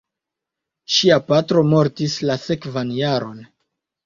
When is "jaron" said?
3.03-3.39